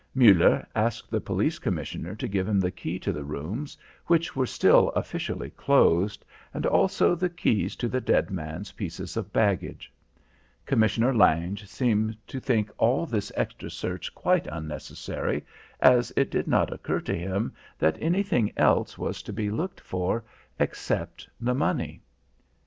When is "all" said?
12.79-13.05